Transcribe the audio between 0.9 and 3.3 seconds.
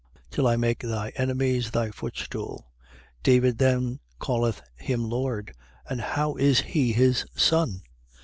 enemies thy footstool. 20:44.